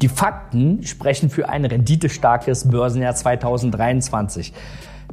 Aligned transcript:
Die 0.00 0.08
Fakten 0.08 0.84
sprechen 0.84 1.28
für 1.28 1.48
ein 1.48 1.64
renditestarkes 1.64 2.70
Börsenjahr 2.70 3.16
2023. 3.16 4.52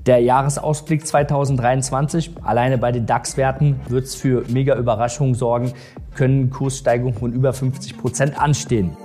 Der 0.06 0.20
Jahresausblick 0.20 1.08
2023, 1.08 2.34
alleine 2.44 2.78
bei 2.78 2.92
den 2.92 3.08
DAX-Werten, 3.08 3.80
wird 3.90 4.06
es 4.06 4.14
für 4.14 4.44
mega 4.48 4.76
Überraschungen 4.76 5.34
sorgen, 5.34 5.74
können 6.14 6.52
Kurssteigerungen 6.52 7.18
von 7.18 7.34
über 7.34 7.52
50 7.52 7.98
Prozent 7.98 8.40
anstehen. 8.40 8.96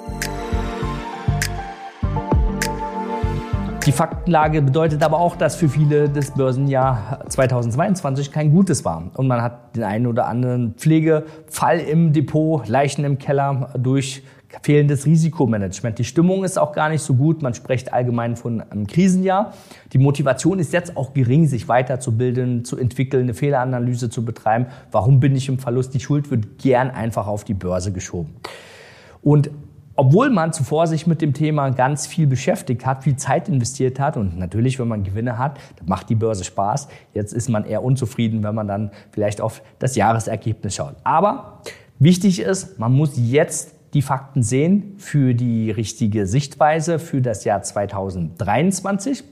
Die 3.87 3.93
Faktenlage 3.93 4.61
bedeutet 4.61 5.03
aber 5.03 5.19
auch, 5.19 5.37
dass 5.37 5.57
für 5.57 5.71
viele 5.71 6.11
das 6.11 6.33
Börsenjahr 6.33 7.25
2022 7.27 8.31
kein 8.31 8.51
gutes 8.51 8.85
war. 8.85 9.11
Und 9.15 9.27
man 9.27 9.41
hat 9.41 9.75
den 9.75 9.85
einen 9.85 10.07
oder 10.07 10.27
anderen 10.27 10.75
Pflegefall 10.75 11.79
im 11.79 12.13
Depot, 12.13 12.69
Leichen 12.69 13.07
im 13.07 13.17
Keller 13.17 13.71
durch 13.79 14.23
fehlendes 14.63 15.07
Risikomanagement. 15.07 15.99
Die 15.99 16.05
Stimmung 16.05 16.45
ist 16.45 16.59
auch 16.59 16.73
gar 16.73 16.89
nicht 16.89 17.03
so 17.03 17.15
gut. 17.15 17.43
Man 17.43 17.55
spricht 17.55 17.93
allgemein 17.93 18.37
von 18.37 18.61
einem 18.61 18.87
Krisenjahr. 18.87 19.55
Die 19.93 19.99
Motivation 19.99 20.59
ist 20.59 20.73
jetzt 20.73 20.97
auch 20.97 21.15
gering, 21.15 21.47
sich 21.47 21.69
weiterzubilden, 21.69 22.65
zu 22.65 22.77
entwickeln, 22.77 23.25
eine 23.25 23.35
Fehleranalyse 23.35 24.11
zu 24.11 24.25
betreiben. 24.25 24.67
Warum 24.91 25.21
bin 25.21 25.37
ich 25.37 25.49
im 25.49 25.59
Verlust? 25.59 25.95
Die 25.95 26.01
Schuld 26.01 26.31
wird 26.31 26.59
gern 26.59 26.91
einfach 26.91 27.27
auf 27.27 27.45
die 27.45 27.55
Börse 27.55 27.93
geschoben. 27.93 28.35
Und 29.23 29.51
obwohl 29.97 30.31
man 30.31 30.53
zuvor 30.55 30.87
sich 30.87 31.07
mit 31.07 31.21
dem 31.21 31.35
Thema 31.35 31.69
ganz 31.71 32.07
viel 32.07 32.27
beschäftigt 32.27 32.87
hat, 32.87 33.05
viel 33.05 33.17
Zeit 33.17 33.51
investiert 33.51 34.01
hat 34.01 34.17
und 34.17 34.39
natürlich, 34.39 34.79
wenn 34.79 34.89
man 34.89 35.05
Gewinne 35.05 35.37
hat, 35.37 35.59
macht 35.85 36.09
die 36.09 36.15
Börse 36.15 36.43
Spaß. 36.43 36.89
Jetzt 37.13 37.35
ist 37.35 37.51
man 37.51 37.67
eher 37.67 37.85
unzufrieden, 37.85 38.43
wenn 38.43 38.55
man 38.55 38.67
dann 38.67 38.93
vielleicht 39.11 39.43
auf 39.43 39.61
das 39.79 39.97
Jahresergebnis 39.97 40.75
schaut. 40.75 40.95
Aber 41.05 41.61
wichtig 41.99 42.41
ist, 42.41 42.79
man 42.79 42.93
muss 42.93 43.13
jetzt 43.17 43.75
die 43.95 44.03
Fakten 44.03 44.43
sehen 44.43 44.95
für 44.99 45.35
die 45.35 45.71
richtige 45.71 46.27
Sichtweise 46.27 46.99
für 46.99 47.21
das 47.21 47.45
Jahr 47.45 47.63
2023. 47.63 49.25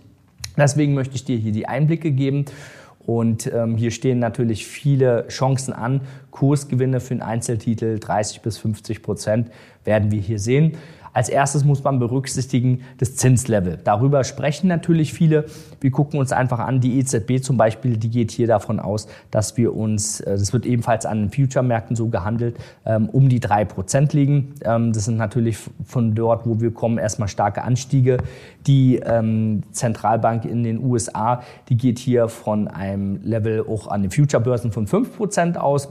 Deswegen 0.57 0.95
möchte 0.95 1.15
ich 1.15 1.25
dir 1.25 1.37
hier 1.37 1.53
die 1.53 1.69
Einblicke 1.69 2.11
geben. 2.11 2.47
Und 3.07 3.51
ähm, 3.55 3.77
hier 3.79 3.91
stehen 3.91 4.19
natürlich 4.19 4.67
viele 4.67 5.27
Chancen 5.29 5.73
an. 5.73 6.03
Kursgewinne 6.31 7.01
für 7.01 7.15
einen 7.15 7.23
Einzeltitel 7.23 7.99
30 7.99 8.43
bis 8.43 8.59
50 8.59 9.03
Prozent 9.03 9.51
werden 9.85 10.11
wir 10.11 10.21
hier 10.21 10.39
sehen. 10.39 10.77
Als 11.13 11.29
erstes 11.29 11.65
muss 11.65 11.83
man 11.85 11.99
berücksichtigen 11.99 12.83
das 12.99 13.17
Zinslevel. 13.17 13.79
Darüber 13.83 14.25
sprechen 14.25 14.69
natürlich 14.69 15.13
viele. 15.13 15.47
Wir 15.81 15.91
gucken 15.91 16.19
uns 16.19 16.33
einfach 16.33 16.59
an, 16.59 16.81
die 16.81 16.99
EZB 16.99 17.43
zum 17.43 17.57
Beispiel, 17.57 17.97
die 17.97 18.11
geht 18.11 18.31
hier 18.31 18.47
davon 18.47 18.81
aus, 18.81 19.09
dass 19.31 19.57
wir 19.57 19.75
uns, 19.75 20.21
äh, 20.21 20.33
das 20.33 20.53
wird 20.53 20.67
ebenfalls 20.67 21.07
an 21.07 21.23
den 21.23 21.31
Future-Märkten 21.31 21.97
so 21.97 22.09
gehandelt, 22.09 22.57
ähm, 22.85 23.09
um 23.09 23.29
die 23.29 23.41
drei 23.41 23.65
Prozent 23.65 24.13
liegen. 24.13 24.55
Ähm, 24.65 24.93
das 24.93 25.05
sind 25.05 25.17
natürlich 25.17 25.59
von 25.85 26.15
dort, 26.15 26.47
wo 26.47 26.61
wir 26.61 26.73
kommen, 26.73 26.99
erstmal 26.99 27.29
starke 27.29 27.63
Anstiege. 27.63 28.19
Die 28.67 28.97
ähm, 28.97 29.63
Zentralbank 29.73 30.45
in 30.45 30.63
den 30.63 30.83
USA, 30.83 31.43
die 31.69 31.77
geht 31.77 31.99
hier 31.99 32.29
von 32.29 32.69
einem 32.69 33.21
Level 33.23 33.65
auch 33.69 33.89
an 33.89 34.03
den 34.03 34.11
Future-Börsen 34.11 34.73
von 34.73 34.87
fünf 34.87 35.17
Prozent 35.17 35.59
aus. 35.59 35.89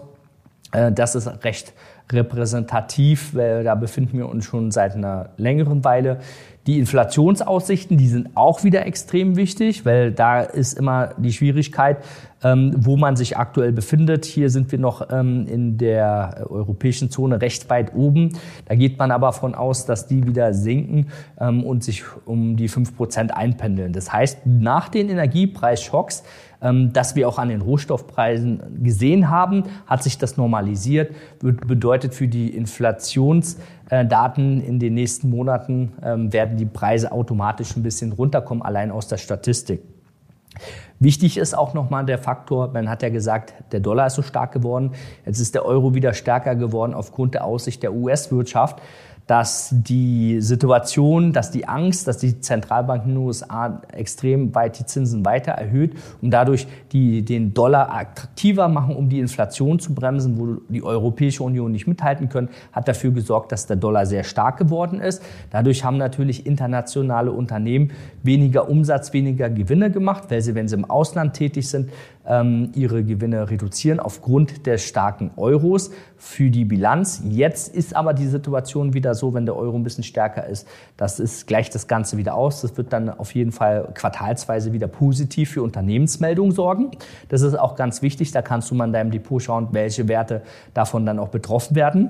Äh, 0.72 0.92
das 0.92 1.16
ist 1.16 1.28
recht 1.44 1.74
repräsentativ, 2.12 3.36
weil 3.36 3.64
da 3.64 3.76
befinden 3.76 4.18
wir 4.18 4.30
uns 4.30 4.46
schon 4.46 4.72
seit 4.72 4.96
einer 4.96 5.30
längeren 5.38 5.84
Weile. 5.84 6.20
Die 6.68 6.80
Inflationsaussichten, 6.80 7.98
die 7.98 8.10
sind 8.10 8.36
auch 8.36 8.66
wieder 8.66 8.86
extrem 8.86 9.38
wichtig, 9.38 9.86
weil 9.86 10.12
da 10.12 10.42
ist 10.42 10.78
immer 10.78 11.12
die 11.18 11.32
Schwierigkeit, 11.32 12.04
ähm, 12.44 12.74
wo 12.78 12.98
man 12.98 13.16
sich 13.16 13.38
aktuell 13.38 13.72
befindet. 13.72 14.26
Hier 14.26 14.50
sind 14.50 14.70
wir 14.74 14.78
noch 14.78 15.10
ähm, 15.10 15.48
in 15.48 15.78
der 15.78 16.46
europäischen 16.50 17.10
Zone 17.10 17.42
recht 17.42 17.70
weit 17.70 17.96
oben. 17.96 18.38
Da 18.66 18.76
geht 18.76 19.00
man 19.00 19.12
aber 19.12 19.32
von 19.32 19.56
aus, 19.56 19.86
dass 19.86 20.08
die 20.08 20.28
wieder 20.28 20.54
sinken 20.54 21.08
ähm, 21.40 21.64
und 21.64 21.86
sich 21.86 22.04
um 22.26 22.58
die 22.58 22.68
fünf 22.68 22.98
Prozent 22.98 23.36
einpendeln. 23.36 23.94
Das 23.94 24.12
heißt, 24.12 24.46
nach 24.46 24.90
den 24.90 25.10
Energiepreisschocks 25.10 26.24
dass 26.60 27.16
wir 27.16 27.28
auch 27.28 27.38
an 27.38 27.50
den 27.50 27.62
Rohstoffpreisen 27.62 28.82
gesehen 28.82 29.30
haben, 29.30 29.66
hat 29.86 30.02
sich 30.02 30.18
das 30.18 30.38
normalisiert, 30.38 31.12
bedeutet 31.40 31.97
für 32.06 32.28
die 32.28 32.56
Inflationsdaten 32.56 34.62
in 34.62 34.80
den 34.80 34.94
nächsten 34.94 35.30
Monaten 35.30 35.94
ähm, 36.04 36.34
werden 36.34 36.58
die 36.58 36.66
Preise 36.66 37.12
automatisch 37.12 37.76
ein 37.76 37.84
bisschen 37.84 38.12
runterkommen, 38.12 38.64
allein 38.64 38.92
aus 38.92 39.08
der 39.08 39.18
Statistik. 39.18 39.82
Wichtig 41.00 41.38
ist 41.38 41.56
auch 41.56 41.74
nochmal 41.74 42.06
der 42.06 42.18
Faktor, 42.18 42.70
man 42.74 42.90
hat 42.90 43.04
ja 43.04 43.10
gesagt, 43.10 43.54
der 43.72 43.80
Dollar 43.80 44.08
ist 44.08 44.16
so 44.16 44.24
stark 44.24 44.52
geworden, 44.52 44.92
jetzt 45.26 45.40
ist 45.40 45.54
der 45.54 45.66
Euro 45.66 45.94
wieder 45.94 46.14
stärker 46.14 46.56
geworden 46.56 46.94
aufgrund 46.94 47.36
der 47.36 47.46
Aussicht 47.46 47.84
der 47.84 47.94
US-Wirtschaft 47.94 48.82
dass 49.28 49.70
die 49.74 50.40
Situation, 50.40 51.34
dass 51.34 51.52
die 51.52 51.68
Angst, 51.68 52.08
dass 52.08 52.18
die 52.18 52.40
Zentralbank 52.40 53.04
in 53.06 53.12
den 53.12 53.18
USA 53.18 53.82
extrem 53.92 54.56
weit 54.56 54.80
die 54.80 54.86
Zinsen 54.86 55.26
weiter 55.26 55.52
erhöht 55.52 55.96
und 56.22 56.32
dadurch 56.32 56.66
die, 56.94 57.24
den 57.24 57.54
Dollar 57.54 57.94
attraktiver 57.94 58.70
machen, 58.70 58.96
um 58.96 59.10
die 59.10 59.20
Inflation 59.20 59.80
zu 59.80 59.94
bremsen, 59.94 60.40
wo 60.40 60.62
die 60.70 60.82
Europäische 60.82 61.44
Union 61.44 61.74
nicht 61.74 61.88
mithalten 61.88 62.30
können, 62.30 62.48
hat 62.72 62.88
dafür 62.88 63.12
gesorgt, 63.12 63.52
dass 63.52 63.68
der 63.68 63.76
Dollar 63.76 64.06
sehr 64.06 64.24
stark 64.24 64.58
geworden 64.58 65.02
ist. 65.02 65.22
Dadurch 65.52 65.84
haben 65.84 65.98
natürlich 65.98 66.46
internationale 66.46 67.32
Unternehmen 67.32 67.92
weniger 68.24 68.70
Umsatz, 68.70 69.12
weniger 69.12 69.50
Gewinne 69.50 69.92
gemacht, 69.92 70.24
weil 70.30 70.42
sie, 70.42 70.56
wenn 70.56 70.70
sie 70.70 70.76
im 70.76 70.87
Ausland 70.90 71.34
tätig 71.34 71.70
sind, 71.70 71.90
ähm, 72.28 72.72
ihre 72.76 73.04
Gewinne 73.04 73.50
reduzieren 73.50 74.00
aufgrund 74.00 74.68
des 74.68 74.84
starken 74.84 75.32
Euros 75.38 75.92
für 76.18 76.50
die 76.50 76.66
Bilanz. 76.66 77.24
Jetzt 77.30 77.74
ist 77.74 77.96
aber 77.96 78.14
die 78.14 78.28
Situation 78.28 78.94
wieder 78.94 79.16
so, 79.16 79.34
wenn 79.34 79.46
der 79.46 79.56
Euro 79.56 79.78
ein 79.78 79.84
bisschen 79.84 80.04
stärker 80.04 80.46
ist, 80.46 80.68
das 80.98 81.20
ist, 81.20 81.48
gleicht 81.48 81.74
das 81.74 81.88
Ganze 81.88 82.18
wieder 82.18 82.36
aus. 82.36 82.62
Das 82.62 82.76
wird 82.78 82.92
dann 82.92 83.10
auf 83.10 83.34
jeden 83.34 83.52
Fall 83.52 83.90
quartalsweise 83.94 84.74
wieder 84.74 84.88
positiv 84.88 85.52
für 85.52 85.64
Unternehmensmeldungen 85.64 86.52
sorgen. 86.54 86.92
Das 87.30 87.42
ist 87.42 87.56
auch 87.56 87.76
ganz 87.76 88.02
wichtig. 88.02 88.32
Da 88.32 88.42
kannst 88.42 88.70
du 88.72 88.76
mal 88.76 88.86
in 88.86 88.94
deinem 88.94 89.12
Depot 89.12 89.42
schauen, 89.42 89.70
welche 89.72 90.08
Werte 90.08 90.42
davon 90.74 91.06
dann 91.06 91.20
auch 91.20 91.30
betroffen 91.30 91.76
werden. 91.76 92.10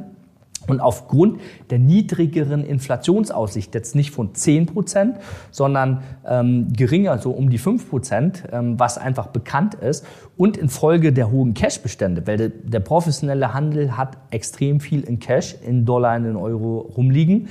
Und 0.66 0.81
aufgrund 0.81 1.40
der 1.69 1.79
niedrigeren 1.79 2.66
Inflationsaussicht, 2.66 3.75
jetzt 3.75 3.95
nicht 3.95 4.12
von 4.12 4.34
10 4.34 4.66
Prozent, 4.66 5.18
sondern 5.51 6.03
ähm, 6.28 6.73
geringer, 6.73 7.19
so 7.19 7.31
um 7.31 7.50
die 7.50 7.57
5 7.57 7.90
Prozent, 7.90 8.44
ähm, 8.51 8.79
was 8.79 8.97
einfach 8.97 9.28
bekannt 9.28 9.75
ist, 9.75 10.06
und 10.35 10.57
infolge 10.57 11.13
der 11.13 11.31
hohen 11.31 11.53
Cashbestände, 11.53 12.28
weil 12.28 12.38
der, 12.38 12.50
der, 12.50 12.79
professionelle 12.79 13.53
Handel 13.53 13.97
hat 13.97 14.18
extrem 14.29 14.79
viel 14.79 15.01
in 15.01 15.19
Cash, 15.19 15.56
in 15.66 15.85
Dollar, 15.85 16.16
in 16.16 16.35
Euro 16.35 16.79
rumliegen, 16.95 17.47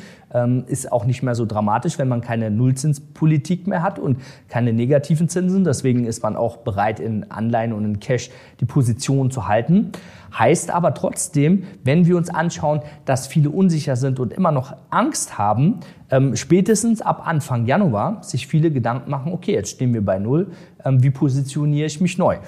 ist 0.67 0.93
auch 0.93 1.05
nicht 1.05 1.23
mehr 1.23 1.35
so 1.35 1.47
dramatisch, 1.47 1.99
wenn 1.99 2.09
man 2.09 2.21
keine 2.21 2.51
Nullzinspolitik 2.51 3.67
mehr 3.67 3.83
hat 3.83 3.99
und 3.99 4.19
keine 4.49 4.73
negativen 4.73 5.29
Zinsen. 5.29 5.65
Deswegen 5.65 6.05
ist 6.05 6.23
man 6.23 6.37
auch 6.37 6.59
bereit, 6.59 7.01
in 7.01 7.31
Anleihen 7.31 7.73
und 7.73 7.85
in 7.85 8.01
Cash 8.01 8.31
die 8.61 8.65
Position 8.65 9.31
zu 9.31 9.49
halten. 9.49 9.93
Heißt 10.37 10.71
aber 10.71 10.93
trotzdem, 10.95 11.65
wenn 11.85 12.07
wir 12.07 12.17
uns 12.17 12.29
anschauen, 12.29 12.81
dass 13.05 13.27
viele 13.27 13.51
unsicher 13.51 13.97
sind 13.97 14.21
und 14.21 14.33
immer 14.33 14.53
noch 14.53 14.77
Angst 14.91 15.39
haben, 15.39 15.81
ähm, 16.11 16.37
spätestens 16.37 17.03
ab 17.03 17.27
Anfang 17.27 17.67
Januar 17.67 18.22
sich 18.22 18.47
viele 18.47 18.71
Gedanken 18.71 19.11
machen, 19.11 19.33
okay, 19.33 19.53
jetzt 19.53 19.71
stehen 19.71 19.93
wir 19.94 20.05
bei 20.05 20.19
Null, 20.19 20.53
ähm, 20.84 21.03
wie 21.03 21.11
positioniere 21.11 21.87
ich 21.87 22.00
mich 22.00 22.19
neu? 22.19 22.39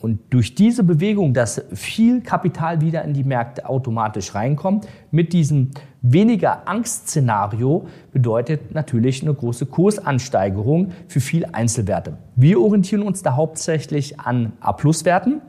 Und 0.00 0.20
durch 0.30 0.54
diese 0.54 0.84
Bewegung, 0.84 1.34
dass 1.34 1.60
viel 1.72 2.20
Kapital 2.20 2.80
wieder 2.80 3.04
in 3.04 3.14
die 3.14 3.24
Märkte 3.24 3.68
automatisch 3.68 4.34
reinkommt, 4.34 4.86
mit 5.10 5.32
diesem 5.32 5.70
weniger 6.02 6.68
Angstszenario 6.68 7.88
bedeutet 8.12 8.74
natürlich 8.74 9.22
eine 9.22 9.34
große 9.34 9.66
Kursansteigerung 9.66 10.92
für 11.08 11.20
viele 11.20 11.52
Einzelwerte. 11.52 12.16
Wir 12.36 12.60
orientieren 12.60 13.02
uns 13.02 13.22
da 13.22 13.34
hauptsächlich 13.34 14.20
an 14.20 14.52
A-Plus-Werten. 14.60 15.40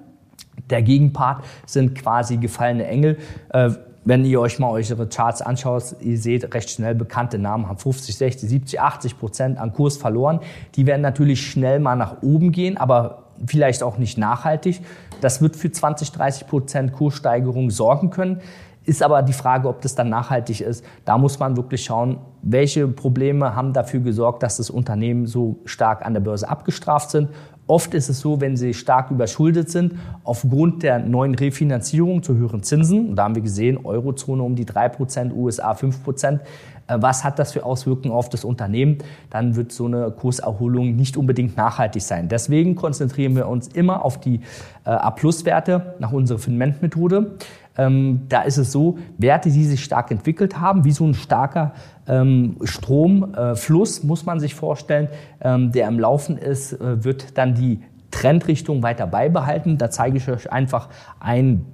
Der 0.72 0.81
Gegenpart 0.81 1.44
sind 1.68 1.94
quasi 1.94 2.38
gefallene 2.38 2.88
Engel. 2.88 3.18
Äh, 3.50 3.71
wenn 4.06 4.25
ihr 4.25 4.40
euch 4.40 4.60
mal 4.60 4.69
eure 4.69 5.07
Charts 5.07 5.42
anschaut, 5.42 5.96
ihr 6.00 6.18
seht 6.18 6.54
recht 6.54 6.69
schnell 6.69 6.96
bekannte 6.96 7.38
Namen 7.38 7.68
haben 7.68 7.78
50, 7.78 8.16
60, 8.16 8.50
70, 8.50 8.81
80 8.81 9.19
Prozent 9.19 9.57
an 9.57 9.74
Kurs 9.74 9.98
verloren. 9.98 10.40
Die 10.75 10.86
werden 10.86 11.01
natürlich 11.01 11.46
schnell 11.46 11.80
mal 11.80 11.96
nach 11.96 12.22
oben 12.22 12.51
gehen, 12.51 12.78
aber 12.78 13.24
vielleicht 13.46 13.84
auch 13.84 13.98
nicht 13.98 14.18
nachhaltig. 14.18 14.81
Das 15.22 15.42
wird 15.42 15.56
für 15.56 15.72
20, 15.72 16.12
30 16.12 16.48
Prozent 16.48 16.94
Kurssteigerung 16.94 17.69
sorgen 17.72 18.10
können. 18.10 18.42
Ist 18.86 19.04
aber 19.04 19.22
die 19.22 19.34
Frage, 19.34 19.68
ob 19.68 19.81
das 19.81 19.94
dann 19.94 20.10
nachhaltig 20.10 20.62
ist. 20.62 20.84
Da 21.06 21.18
muss 21.18 21.38
man 21.38 21.57
wirklich 21.57 21.84
schauen, 21.84 22.18
welche 22.42 22.88
Probleme 22.88 23.56
haben 23.56 23.74
dafür 23.74 24.00
gesorgt, 24.00 24.42
dass 24.42 24.57
das 24.57 24.69
Unternehmen 24.69 25.28
so 25.28 25.60
stark 25.66 26.06
an 26.06 26.13
der 26.13 26.22
Börse 26.22 26.50
abgestraft 26.50 27.12
sind. 27.12 27.30
Oft 27.69 27.94
ist 27.94 28.10
es 28.10 28.19
so, 28.19 28.42
wenn 28.42 28.57
sie 28.57 28.74
stark 28.74 29.12
überschuldet 29.12 29.69
sind, 29.69 29.94
aufgrund 30.24 30.81
der 30.81 30.98
neuen 30.98 31.36
Refinanzierung 31.36 32.24
zu 32.24 32.36
höheren 32.36 32.63
Zinsen, 32.63 33.10
und 33.10 33.16
da 33.16 33.25
haben 33.25 33.36
wir 33.36 33.44
gesehen, 33.44 33.86
Eurozone 33.86 34.42
um 34.42 34.56
die 34.56 34.66
3%, 34.66 35.31
USA 35.31 35.74
5%, 35.74 36.39
Äh, 36.39 36.79
was 36.97 37.24
hat 37.24 37.39
das 37.39 37.53
für 37.53 37.63
Auswirkungen 37.63 38.13
auf 38.13 38.30
das 38.30 38.44
Unternehmen? 38.44 38.97
Dann 39.30 39.56
wird 39.56 39.71
so 39.71 39.86
eine 39.86 40.12
Kurserholung 40.12 40.95
nicht 40.95 41.18
unbedingt 41.18 41.57
nachhaltig 41.57 42.01
sein. 42.01 42.30
Deswegen 42.30 42.75
konzentrieren 42.75 43.36
wir 43.36 43.47
uns 43.47 43.68
immer 43.68 44.03
auf 44.03 44.19
die 44.19 44.41
äh, 44.86 44.89
A-Plus-Werte 44.89 45.95
nach 46.00 46.12
unserer 46.12 46.39
Finment-Methode. 46.39 47.38
Ähm, 47.77 48.21
da 48.27 48.41
ist 48.41 48.57
es 48.57 48.71
so, 48.71 48.97
Werte, 49.18 49.50
die 49.50 49.63
sich 49.63 49.83
stark 49.83 50.12
entwickelt 50.12 50.59
haben, 50.59 50.83
wie 50.83 50.91
so 50.91 51.06
ein 51.06 51.13
starker 51.13 51.74
ähm, 52.07 52.57
Stromfluss, 52.63 54.00
äh, 54.00 54.06
muss 54.06 54.25
man 54.25 54.39
sich 54.39 54.56
vorstellen, 54.56 55.07
ähm, 55.42 55.71
der 55.71 55.88
am 55.88 56.00
Laufen 56.00 56.38
ist, 56.38 56.74
äh, 56.74 57.03
wird 57.03 57.38
dann 57.38 57.56
die 57.56 57.81
Trendrichtung 58.12 58.83
weiter 58.83 59.07
beibehalten. 59.07 59.77
Da 59.77 59.89
zeige 59.89 60.18
ich 60.18 60.27
euch 60.30 60.51
einfach 60.51 60.89
ein 61.19 61.65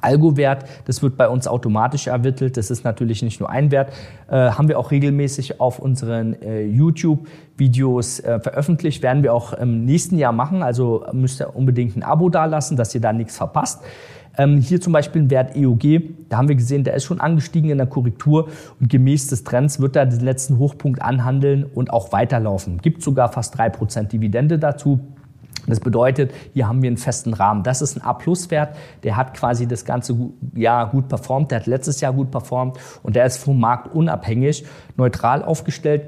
Algo-Wert, 0.00 0.64
das 0.84 1.02
wird 1.02 1.16
bei 1.16 1.28
uns 1.28 1.48
automatisch 1.48 2.06
ermittelt. 2.06 2.56
Das 2.56 2.70
ist 2.70 2.84
natürlich 2.84 3.22
nicht 3.22 3.40
nur 3.40 3.50
ein 3.50 3.70
Wert. 3.70 3.92
Äh, 4.28 4.50
haben 4.50 4.68
wir 4.68 4.78
auch 4.78 4.90
regelmäßig 4.90 5.60
auf 5.60 5.78
unseren 5.78 6.40
äh, 6.42 6.62
YouTube-Videos 6.64 8.20
äh, 8.20 8.40
veröffentlicht. 8.40 9.02
Werden 9.02 9.22
wir 9.22 9.34
auch 9.34 9.52
im 9.52 9.84
nächsten 9.84 10.16
Jahr 10.16 10.32
machen. 10.32 10.62
Also 10.62 11.04
müsst 11.12 11.40
ihr 11.40 11.56
unbedingt 11.56 11.96
ein 11.96 12.02
Abo 12.02 12.28
dalassen, 12.28 12.76
dass 12.76 12.94
ihr 12.94 13.00
da 13.00 13.12
nichts 13.12 13.36
verpasst. 13.36 13.82
Ähm, 14.38 14.58
hier 14.58 14.80
zum 14.80 14.92
Beispiel 14.92 15.22
ein 15.22 15.30
Wert 15.30 15.56
EOG, 15.56 16.28
da 16.28 16.38
haben 16.38 16.48
wir 16.48 16.54
gesehen, 16.54 16.84
der 16.84 16.94
ist 16.94 17.04
schon 17.04 17.20
angestiegen 17.20 17.68
in 17.68 17.78
der 17.78 17.88
Korrektur 17.88 18.48
und 18.78 18.88
gemäß 18.88 19.26
des 19.26 19.42
Trends 19.42 19.80
wird 19.80 19.96
er 19.96 20.06
den 20.06 20.20
letzten 20.20 20.58
Hochpunkt 20.58 21.02
anhandeln 21.02 21.64
und 21.64 21.92
auch 21.92 22.12
weiterlaufen. 22.12 22.78
Gibt 22.78 23.02
sogar 23.02 23.32
fast 23.32 23.58
drei 23.58 23.68
Prozent 23.70 24.12
Dividende 24.12 24.58
dazu. 24.58 25.00
Das 25.70 25.80
bedeutet, 25.80 26.32
hier 26.52 26.68
haben 26.68 26.82
wir 26.82 26.88
einen 26.88 26.96
festen 26.96 27.34
Rahmen. 27.34 27.62
Das 27.62 27.82
ist 27.82 27.96
ein 27.96 28.02
A-Plus-Wert, 28.02 28.76
der 29.02 29.16
hat 29.16 29.34
quasi 29.34 29.66
das 29.66 29.84
ganze 29.84 30.16
Jahr 30.54 30.90
gut 30.90 31.08
performt, 31.08 31.50
der 31.50 31.60
hat 31.60 31.66
letztes 31.66 32.00
Jahr 32.00 32.12
gut 32.12 32.30
performt 32.30 32.78
und 33.02 33.16
der 33.16 33.26
ist 33.26 33.38
vom 33.38 33.58
Markt 33.58 33.94
unabhängig, 33.94 34.64
neutral 34.96 35.42
aufgestellt 35.42 36.02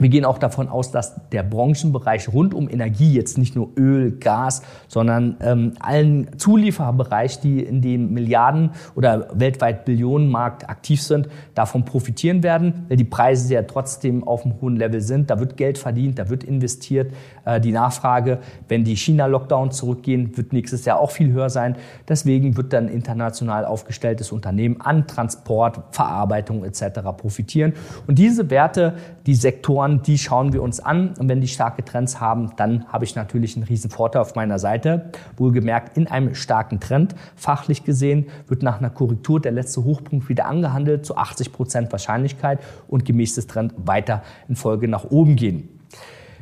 wir 0.00 0.08
gehen 0.08 0.24
auch 0.24 0.38
davon 0.38 0.68
aus, 0.68 0.90
dass 0.90 1.28
der 1.30 1.42
Branchenbereich 1.42 2.32
rund 2.32 2.54
um 2.54 2.68
Energie, 2.68 3.12
jetzt 3.12 3.38
nicht 3.38 3.54
nur 3.54 3.70
Öl, 3.76 4.12
Gas, 4.18 4.62
sondern 4.88 5.36
ähm, 5.40 5.74
allen 5.78 6.38
Zuliefererbereich, 6.38 7.40
die 7.40 7.62
in 7.62 7.82
dem 7.82 8.12
Milliarden- 8.12 8.70
oder 8.94 9.28
weltweit 9.34 9.84
Billionenmarkt 9.84 10.68
aktiv 10.68 11.02
sind, 11.02 11.28
davon 11.54 11.84
profitieren 11.84 12.42
werden, 12.42 12.86
weil 12.88 12.96
die 12.96 13.04
Preise 13.04 13.52
ja 13.54 13.62
trotzdem 13.62 14.26
auf 14.26 14.44
einem 14.44 14.60
hohen 14.60 14.76
Level 14.76 15.00
sind. 15.00 15.30
Da 15.30 15.38
wird 15.38 15.56
Geld 15.56 15.78
verdient, 15.78 16.18
da 16.18 16.28
wird 16.28 16.44
investiert. 16.44 17.12
Äh, 17.44 17.60
die 17.60 17.72
Nachfrage, 17.72 18.38
wenn 18.68 18.84
die 18.84 18.96
China-Lockdowns 18.96 19.76
zurückgehen, 19.76 20.36
wird 20.36 20.52
nächstes 20.52 20.84
Jahr 20.84 20.98
auch 20.98 21.10
viel 21.10 21.32
höher 21.32 21.50
sein. 21.50 21.76
Deswegen 22.08 22.56
wird 22.56 22.72
dann 22.72 22.88
international 22.88 23.64
aufgestelltes 23.64 24.32
Unternehmen 24.32 24.80
an 24.80 25.06
Transport, 25.06 25.80
Verarbeitung 25.90 26.64
etc. 26.64 27.00
profitieren. 27.16 27.74
Und 28.06 28.18
diese 28.18 28.50
Werte, 28.50 28.94
die 29.30 29.36
Sektoren, 29.36 30.02
die 30.02 30.18
schauen 30.18 30.52
wir 30.52 30.60
uns 30.60 30.80
an. 30.80 31.14
Und 31.16 31.28
wenn 31.28 31.40
die 31.40 31.46
starke 31.46 31.84
Trends 31.84 32.20
haben, 32.20 32.50
dann 32.56 32.84
habe 32.88 33.04
ich 33.04 33.14
natürlich 33.14 33.54
einen 33.54 33.64
riesen 33.64 33.88
Vorteil 33.88 34.22
auf 34.22 34.34
meiner 34.34 34.58
Seite. 34.58 35.12
Wohlgemerkt 35.36 35.96
in 35.96 36.08
einem 36.08 36.34
starken 36.34 36.80
Trend. 36.80 37.14
Fachlich 37.36 37.84
gesehen 37.84 38.26
wird 38.48 38.64
nach 38.64 38.80
einer 38.80 38.90
Korrektur 38.90 39.38
der 39.38 39.52
letzte 39.52 39.84
Hochpunkt 39.84 40.28
wieder 40.28 40.46
angehandelt 40.46 41.06
zu 41.06 41.16
80 41.16 41.52
Prozent 41.52 41.92
Wahrscheinlichkeit 41.92 42.58
und 42.88 43.04
gemäß 43.04 43.36
des 43.36 43.46
Trends 43.46 43.72
weiter 43.84 44.24
in 44.48 44.56
Folge 44.56 44.88
nach 44.88 45.04
oben 45.04 45.36
gehen. 45.36 45.68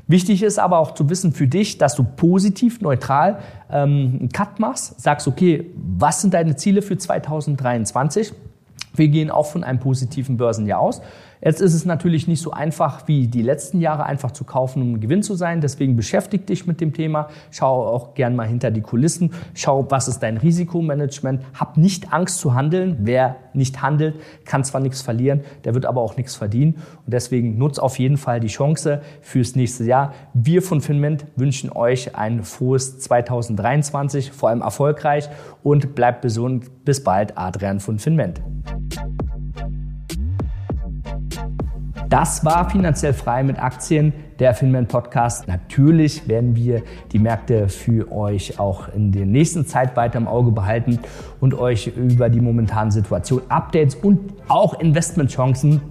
Wichtig 0.06 0.42
ist 0.42 0.58
aber 0.58 0.78
auch 0.78 0.94
zu 0.94 1.10
wissen 1.10 1.34
für 1.34 1.46
dich, 1.46 1.76
dass 1.76 1.94
du 1.94 2.04
positiv, 2.04 2.80
neutral 2.80 3.40
ähm, 3.70 4.16
einen 4.18 4.28
Cut 4.30 4.60
machst, 4.60 4.98
sagst, 4.98 5.28
okay, 5.28 5.70
was 5.76 6.22
sind 6.22 6.32
deine 6.32 6.56
Ziele 6.56 6.80
für 6.80 6.96
2023? 6.96 8.32
Wir 8.94 9.08
gehen 9.08 9.30
auch 9.30 9.44
von 9.44 9.62
einem 9.62 9.78
positiven 9.78 10.38
Börsenjahr 10.38 10.80
aus. 10.80 11.02
Jetzt 11.42 11.60
ist 11.60 11.74
es 11.74 11.84
natürlich 11.84 12.26
nicht 12.28 12.42
so 12.42 12.50
einfach 12.50 13.06
wie 13.06 13.28
die 13.28 13.42
letzten 13.42 13.80
Jahre 13.80 14.04
einfach 14.06 14.32
zu 14.32 14.44
kaufen, 14.44 14.82
um 14.82 15.00
Gewinn 15.00 15.22
zu 15.22 15.34
sein. 15.34 15.60
Deswegen 15.60 15.96
beschäftige 15.96 16.44
dich 16.44 16.66
mit 16.66 16.80
dem 16.80 16.92
Thema. 16.92 17.28
Schau 17.50 17.86
auch 17.86 18.14
gern 18.14 18.34
mal 18.36 18.46
hinter 18.46 18.70
die 18.70 18.80
Kulissen. 18.80 19.32
Schau, 19.54 19.90
was 19.90 20.08
ist 20.08 20.20
dein 20.20 20.36
Risikomanagement. 20.36 21.42
Hab 21.54 21.76
nicht 21.76 22.12
Angst 22.12 22.38
zu 22.38 22.54
handeln. 22.54 22.96
Wer 23.00 23.36
nicht 23.58 23.82
handelt, 23.82 24.14
kann 24.44 24.64
zwar 24.64 24.80
nichts 24.80 25.02
verlieren, 25.02 25.42
der 25.64 25.74
wird 25.74 25.84
aber 25.84 26.00
auch 26.00 26.16
nichts 26.16 26.34
verdienen. 26.34 26.76
Und 27.04 27.12
deswegen 27.12 27.58
nutzt 27.58 27.80
auf 27.80 27.98
jeden 27.98 28.16
Fall 28.16 28.40
die 28.40 28.48
Chance 28.48 29.02
fürs 29.20 29.54
nächste 29.54 29.84
Jahr. 29.84 30.14
Wir 30.32 30.62
von 30.62 30.80
Finment 30.80 31.26
wünschen 31.36 31.70
euch 31.70 32.16
ein 32.16 32.42
frohes 32.44 32.98
2023, 33.00 34.32
vor 34.32 34.48
allem 34.48 34.62
erfolgreich 34.62 35.28
und 35.62 35.94
bleibt 35.94 36.22
gesund. 36.22 36.84
Bis 36.84 37.04
bald, 37.04 37.36
Adrian 37.36 37.80
von 37.80 37.98
Finment. 37.98 38.40
Das 42.08 42.42
war 42.42 42.70
finanziell 42.70 43.12
frei 43.12 43.42
mit 43.42 43.62
Aktien, 43.62 44.14
der 44.38 44.54
Finman 44.54 44.86
Podcast. 44.86 45.46
Natürlich 45.46 46.26
werden 46.26 46.56
wir 46.56 46.82
die 47.12 47.18
Märkte 47.18 47.68
für 47.68 48.10
euch 48.10 48.58
auch 48.58 48.88
in 48.88 49.12
der 49.12 49.26
nächsten 49.26 49.66
Zeit 49.66 49.94
weiter 49.94 50.16
im 50.16 50.26
Auge 50.26 50.50
behalten 50.50 51.00
und 51.38 51.52
euch 51.52 51.88
über 51.88 52.30
die 52.30 52.40
momentane 52.40 52.92
Situation 52.92 53.42
Updates 53.50 53.94
und 53.94 54.20
auch 54.48 54.80
Investmentchancen 54.80 55.82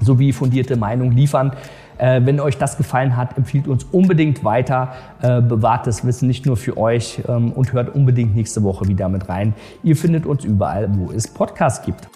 sowie 0.00 0.32
fundierte 0.32 0.76
Meinung 0.76 1.12
liefern. 1.12 1.52
Äh, 1.96 2.22
wenn 2.24 2.40
euch 2.40 2.58
das 2.58 2.76
gefallen 2.76 3.16
hat, 3.16 3.38
empfiehlt 3.38 3.68
uns 3.68 3.84
unbedingt 3.84 4.42
weiter, 4.42 4.94
äh, 5.20 5.40
bewahrt 5.40 5.86
das 5.86 6.04
Wissen 6.04 6.26
nicht 6.26 6.44
nur 6.44 6.56
für 6.56 6.76
euch 6.76 7.22
ähm, 7.28 7.52
und 7.52 7.72
hört 7.72 7.94
unbedingt 7.94 8.34
nächste 8.34 8.64
Woche 8.64 8.88
wieder 8.88 9.08
mit 9.08 9.28
rein. 9.28 9.54
Ihr 9.84 9.94
findet 9.94 10.26
uns 10.26 10.44
überall, 10.44 10.88
wo 10.98 11.12
es 11.12 11.28
Podcasts 11.28 11.86
gibt. 11.86 12.08